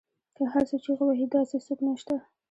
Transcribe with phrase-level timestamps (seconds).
[0.35, 2.15] که هر څو چیغې وهي داسې څوک نشته